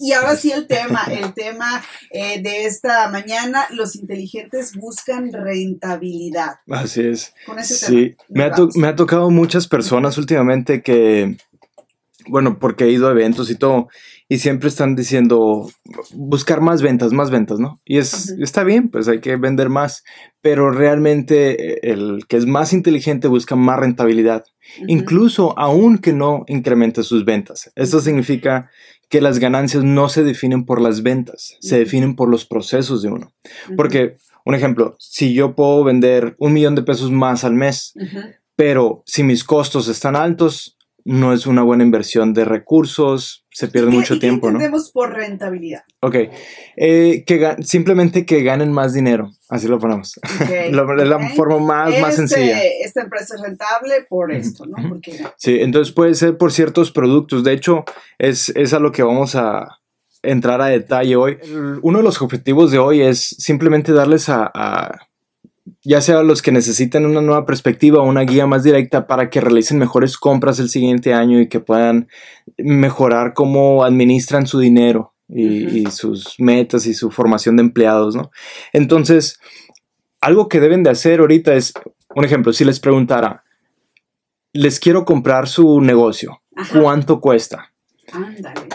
[0.00, 6.56] Y ahora sí el tema, el tema eh, de esta mañana, los inteligentes buscan rentabilidad.
[6.70, 7.34] Así es.
[7.46, 11.36] Con ese sí, me ha, me ha tocado muchas personas últimamente que,
[12.28, 13.88] bueno, porque he ido a eventos y todo,
[14.28, 15.70] y siempre están diciendo
[16.14, 17.80] buscar más ventas, más ventas, ¿no?
[17.84, 20.02] Y es, está bien, pues hay que vender más,
[20.40, 24.44] pero realmente el que es más inteligente busca más rentabilidad,
[24.86, 27.70] incluso aun que no incremente sus ventas.
[27.76, 28.70] Esto significa
[29.08, 33.10] que las ganancias no se definen por las ventas, se definen por los procesos de
[33.10, 33.32] uno.
[33.76, 37.94] Porque, un ejemplo, si yo puedo vender un millón de pesos más al mes,
[38.56, 43.90] pero si mis costos están altos, no es una buena inversión de recursos, se pierde
[43.90, 44.58] mucho tiempo, ¿no?
[44.92, 45.82] por rentabilidad?
[46.00, 46.16] Ok,
[46.76, 50.18] eh, que simplemente que ganen más dinero, así lo ponemos.
[50.40, 52.58] es la forma más, más este, sencilla.
[52.82, 54.88] Esta empresa es rentable por esto, ¿no?
[54.88, 55.22] Porque...
[55.36, 57.44] Sí, entonces puede ser por ciertos productos.
[57.44, 57.84] De hecho,
[58.18, 59.78] es, es a lo que vamos a
[60.22, 61.38] entrar a detalle hoy.
[61.82, 64.50] Uno de los objetivos de hoy es simplemente darles a
[65.84, 69.40] ya sea los que necesitan una nueva perspectiva o una guía más directa para que
[69.40, 72.08] realicen mejores compras el siguiente año y que puedan
[72.56, 78.30] mejorar cómo administran su dinero y, sus metas y su formación de empleados, ¿no?
[78.72, 79.38] Entonces,
[80.20, 81.74] algo que deben de hacer ahorita es,
[82.14, 83.44] un ejemplo, si les preguntara,
[84.52, 86.40] les quiero comprar su negocio,
[86.72, 87.72] ¿cuánto cuesta?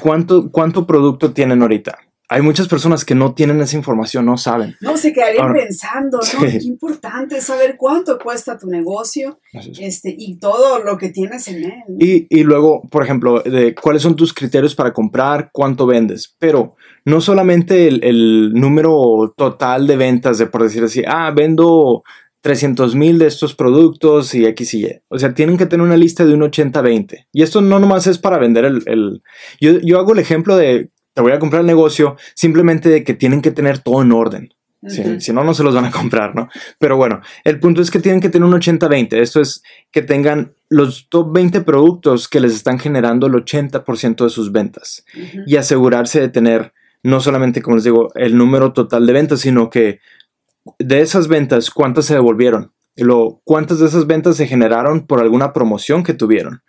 [0.01, 1.97] ¿Cuánto, ¿Cuánto producto tienen ahorita?
[2.31, 4.75] Hay muchas personas que no tienen esa información, no saben.
[4.81, 6.45] No, se quedarían pensando, ¿no?
[6.45, 9.39] Qué importante saber cuánto cuesta tu negocio
[9.79, 12.27] este, y todo lo que tienes en él.
[12.29, 16.35] Y, luego, por ejemplo, de cuáles son tus criterios para comprar, cuánto vendes.
[16.37, 22.03] Pero no solamente el, número total de ventas, de por decir así, ah, vendo
[22.41, 25.01] 300 mil de estos productos y X y Y.
[25.07, 27.25] O sea, tienen que tener una lista de un 80-20.
[27.33, 28.83] Y esto no nomás es para vender el...
[28.85, 29.23] el
[29.59, 33.13] yo, yo, hago el ejemplo de te voy a comprar el negocio simplemente de que
[33.13, 34.53] tienen que tener todo en orden.
[34.87, 36.47] Si no, no se los van a comprar, ¿no?
[36.79, 39.17] Pero bueno, el punto es que tienen que tener un 80-20.
[39.17, 44.29] Esto es que tengan los top 20 productos que les están generando el 80% de
[44.29, 45.03] sus ventas
[45.45, 46.71] y asegurarse de tener
[47.03, 49.99] no solamente, como les digo, el número total de ventas, sino que
[50.77, 52.71] de esas ventas, ¿cuántas se devolvieron?
[52.95, 56.61] Lo, ¿Cuántas de esas ventas se generaron por alguna promoción que tuvieron?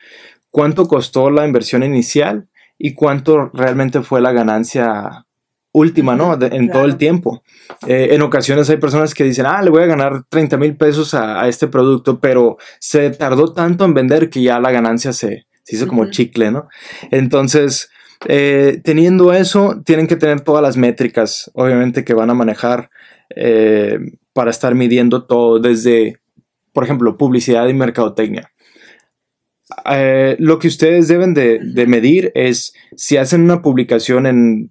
[0.50, 2.49] ¿Cuánto costó la inversión inicial?
[2.83, 5.27] Y cuánto realmente fue la ganancia
[5.71, 6.37] última, ¿no?
[6.41, 7.43] en todo el tiempo.
[7.87, 11.13] Eh, en ocasiones hay personas que dicen, ah, le voy a ganar 30 mil pesos
[11.13, 15.87] a, este producto, pero se tardó tanto en vender que ya la ganancia se, hizo
[15.87, 16.69] como chicle, ¿no?
[17.11, 17.91] Entonces,
[18.27, 22.91] eh, teniendo eso, tienen que tener todas las métricas, obviamente, que van a manejar
[23.37, 23.99] eh,
[24.33, 26.19] para estar midiendo todo, desde,
[26.73, 28.51] por ejemplo, publicidad y mercadotecnia.
[29.87, 34.71] Eh, lo que ustedes deben de, medir es si hacen una publicación en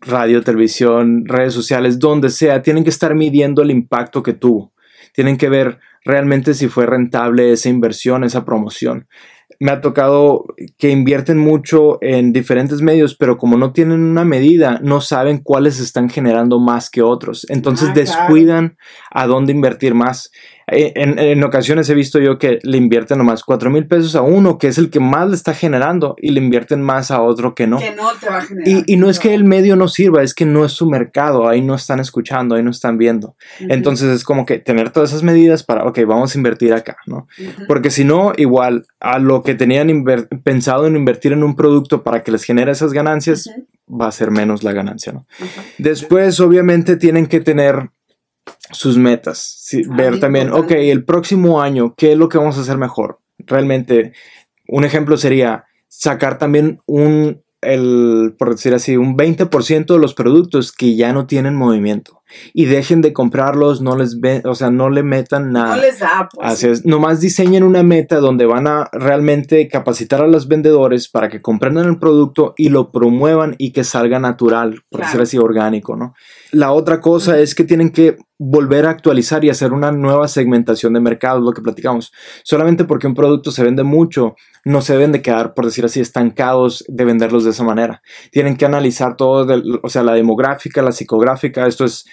[0.00, 4.72] radio, televisión, redes sociales, donde sea, tienen que estar midiendo el impacto que tuvo.
[5.12, 9.08] Tienen que ver realmente si fue rentable esa inversión, esa promoción.
[9.60, 10.46] Me ha tocado
[10.78, 15.78] que invierten mucho en diferentes medios, pero como no tienen una medida, no saben cuáles
[15.80, 17.46] están generando más que otros.
[17.48, 18.76] Entonces ah, descuidan
[19.10, 20.30] a dónde invertir más.
[20.66, 24.58] Eh, en, ocasiones he visto yo que le invierten nomás 4 mil pesos a uno,
[24.58, 27.66] que es el que más le está generando, y le invierten más a otro que
[27.66, 27.78] no.
[27.78, 28.84] Que no te va a generar.
[28.86, 31.60] Y, no es que el medio no sirva, es que no es su mercado, ahí
[31.60, 33.36] no están escuchando, ahí no están viendo.
[33.60, 37.28] Entonces es como que tener todas esas medidas para, ok, vamos a invertir acá, ¿no?
[37.68, 40.04] Porque si no, igual a lo que tenían
[40.42, 43.50] pensado en invertir en un producto para que les genere esas ganancias,
[43.88, 45.26] va a ser menos la ganancia, ¿no?
[45.78, 47.90] Después, obviamente, tienen que tener
[48.70, 52.78] sus metas, ver también, ok, el próximo año, ¿qué es lo que vamos a hacer
[52.78, 53.20] mejor?
[53.38, 54.12] Realmente,
[54.68, 60.72] un ejemplo sería sacar también un, el, por decir así, un 20% de los productos
[60.72, 64.90] que ya no tienen movimiento y dejen de comprarlos, no les ven, o sea, no
[64.90, 65.76] le metan nada.
[65.76, 66.52] No les da, pues.
[66.52, 71.28] Así es, nomás diseñen una meta donde van a realmente capacitar a los vendedores para
[71.28, 75.96] que comprendan el producto y lo promuevan y que salga natural, por decir así, orgánico,
[75.96, 76.14] ¿no?
[76.52, 80.92] La otra cosa es que tienen que volver a actualizar y hacer una nueva segmentación
[80.92, 82.12] de mercado, lo que platicamos.
[82.42, 84.34] Solamente porque un producto se vende mucho,
[84.64, 88.02] no se deben de quedar, por decir así, estancados de venderlos de esa manera.
[88.30, 92.06] Tienen que analizar todo, o sea, la demográfica, la psicográfica, esto es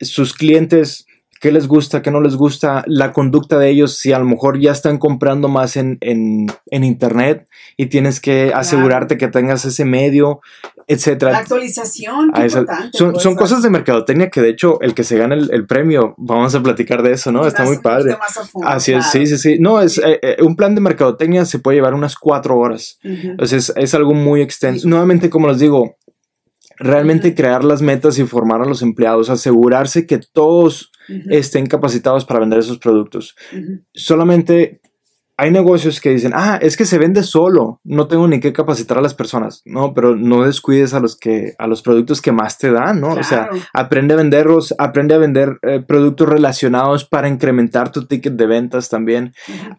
[0.00, 1.06] sus clientes,
[1.42, 4.60] qué les gusta, qué no les gusta, la conducta de ellos, si a lo mejor
[4.60, 5.98] ya están comprando más en,
[6.70, 10.40] internet y tienes que asegurarte que tengas ese medio,
[10.86, 11.32] etcétera.
[11.32, 12.30] La actualización,
[12.92, 16.54] son, son cosas de mercadotecnia que de hecho el que se gana el, premio, vamos
[16.54, 17.44] a platicar de eso, ¿no?
[17.44, 18.16] Está muy padre.
[18.64, 19.58] Así es, sí, sí, sí.
[19.58, 23.00] No, es eh, eh, un plan de mercadotecnia se puede llevar unas cuatro horas.
[23.02, 24.88] Entonces es, algo muy extenso.
[24.88, 25.96] Nuevamente, como les digo,
[26.78, 30.90] realmente crear las metas y formar a los empleados, asegurarse que todos
[31.28, 33.34] estén capacitados para vender esos productos.
[33.92, 34.80] Solamente
[35.42, 38.98] hay negocios que dicen, ah, es que se vende solo, no tengo ni que capacitar
[38.98, 39.60] a las personas.
[39.64, 43.14] No, pero no descuides a los que, a los productos que más te dan, ¿no?
[43.14, 48.34] O sea, aprende a venderlos, aprende a vender eh, productos relacionados para incrementar tu ticket
[48.34, 49.34] de ventas también.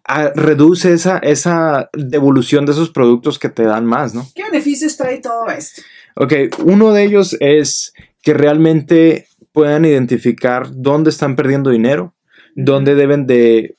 [0.06, 4.27] Ah, reduce esa, esa devolución de esos productos que te dan más, ¿no?
[4.36, 5.81] ¿Qué beneficios trae todo esto?
[6.18, 6.33] Ok,
[6.65, 12.13] uno de ellos es que realmente puedan identificar dónde están perdiendo dinero,
[12.54, 13.77] dónde deben de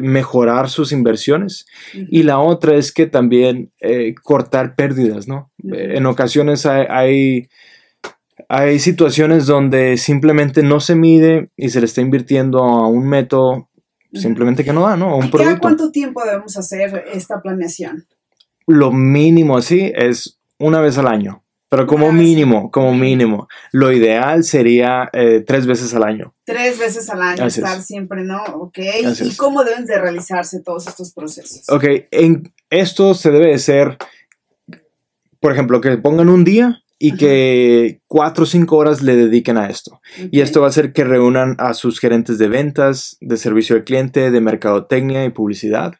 [0.00, 5.50] mejorar sus inversiones y la otra es que también eh, cortar pérdidas, ¿no?
[5.64, 7.48] En ocasiones hay,
[8.48, 13.68] hay, situaciones donde simplemente no se mide y se le está invirtiendo a un método
[14.14, 15.16] simplemente que no da, ¿no?
[15.16, 15.58] un producto.
[15.60, 18.06] cuánto tiempo debemos hacer esta planeación?
[18.66, 21.42] Lo mínimo así es una vez al año.
[21.72, 23.48] Pero como mínimo, como mínimo.
[23.72, 26.34] Lo ideal sería eh, tres veces al año.
[26.44, 28.42] Tres veces al año, estar siempre, ¿no?
[28.42, 28.78] Ok.
[29.24, 31.62] ¿Y cómo deben de realizarse todos estos procesos?
[31.70, 33.96] Ok, en esto se debe de ser,
[35.40, 39.66] por ejemplo, que pongan un día y que cuatro o cinco horas le dediquen a
[39.66, 40.00] esto.
[40.30, 43.82] Y esto va a hacer que reúnan a sus gerentes de ventas, de servicio al
[43.82, 45.94] cliente, de mercadotecnia y publicidad,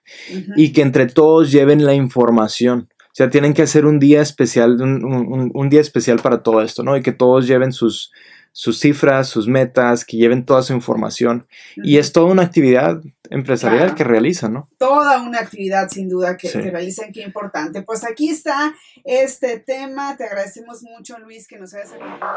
[0.55, 2.89] y que entre todos lleven la información.
[3.13, 6.97] O sea, tienen que hacer un día especial, un, día especial para todo esto, ¿no?
[6.97, 8.11] Y que todos lleven sus,
[8.53, 11.47] sus cifras, sus metas, que lleven toda su información.
[11.77, 14.71] Y es toda una actividad empresarial que realizan, ¿no?
[14.79, 17.83] Toda una actividad, sin duda, que, realizan, qué importante.
[17.83, 18.75] Pues aquí está
[19.05, 20.17] este tema.
[20.17, 22.33] Te agradecemos mucho, Luis, que nos hayas acompañado.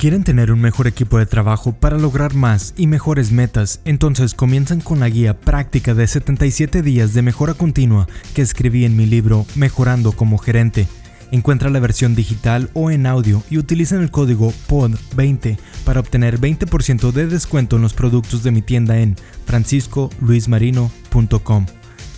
[0.00, 4.80] Quieren tener un mejor equipo de trabajo para lograr más y mejores metas, entonces comienzan
[4.80, 9.44] con la guía práctica de 77 días de mejora continua que escribí en mi libro
[9.56, 10.88] Mejorando como gerente.
[11.32, 17.12] Encuentra la versión digital o en audio y utilizan el código POD20 para obtener 20%
[17.12, 21.66] de descuento en los productos de mi tienda en franciscoluismarino.com.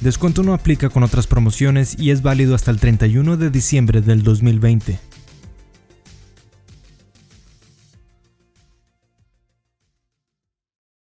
[0.00, 4.22] Descuento no aplica con otras promociones y es válido hasta el 31 de diciembre del
[4.22, 5.11] 2020.